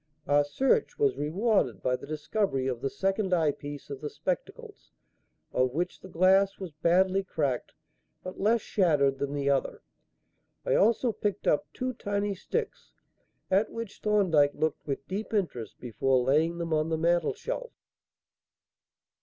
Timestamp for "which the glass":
5.75-6.57